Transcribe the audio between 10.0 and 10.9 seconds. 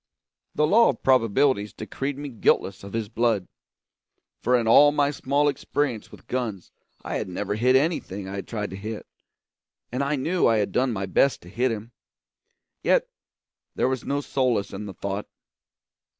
I knew I had